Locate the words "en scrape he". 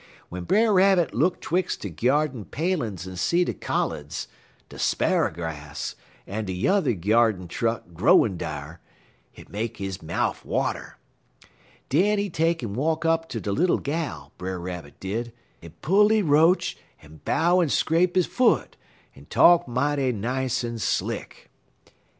17.61-18.23